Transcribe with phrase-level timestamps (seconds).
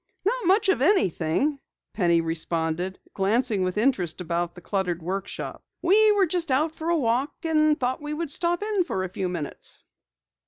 [0.25, 1.59] "Not much of anything,"
[1.93, 5.63] Penny responded, glancing with interest about the cluttered workshop.
[5.83, 9.09] "We were just out for a walk and thought we would stop in for a
[9.09, 9.85] few minutes."